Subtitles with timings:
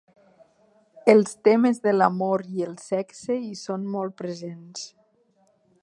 [1.13, 4.91] Els temes de l'amor i el sexe hi són molt presents.